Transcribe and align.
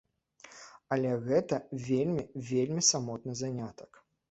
Але 0.95 1.11
гэта 1.27 1.59
вельмі, 1.89 2.25
вельмі 2.49 2.81
самотны 2.91 3.39
занятак. 3.45 4.05